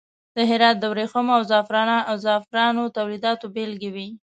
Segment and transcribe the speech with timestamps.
[0.35, 1.31] د هرات د وریښمو
[2.09, 4.07] او زغفرانو تولیداتو بیلګې وې.